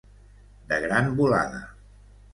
De 0.71 0.79
gran 0.85 1.13
volada. 1.19 1.63